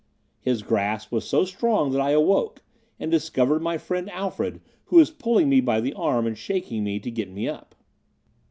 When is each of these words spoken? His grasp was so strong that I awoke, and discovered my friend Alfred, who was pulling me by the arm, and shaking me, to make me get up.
His 0.39 0.63
grasp 0.63 1.11
was 1.11 1.25
so 1.29 1.45
strong 1.45 1.91
that 1.91 2.01
I 2.01 2.09
awoke, 2.09 2.63
and 2.99 3.11
discovered 3.11 3.59
my 3.59 3.77
friend 3.77 4.09
Alfred, 4.09 4.59
who 4.85 4.95
was 4.95 5.11
pulling 5.11 5.47
me 5.47 5.61
by 5.61 5.79
the 5.79 5.93
arm, 5.93 6.25
and 6.25 6.35
shaking 6.35 6.83
me, 6.83 6.97
to 6.99 7.11
make 7.11 7.29
me 7.29 7.43
get 7.43 7.51
up. 7.53 7.75